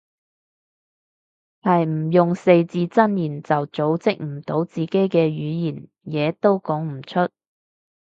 [1.61, 7.29] 係唔用四字真言就組織唔到自己嘅語言，嘢都講唔出